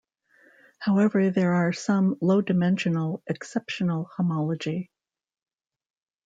However, 0.79 1.29
there 1.29 1.53
are 1.53 1.71
some 1.73 2.17
low-dimensional 2.21 3.21
exceptional 3.27 4.09
homology. 4.15 4.89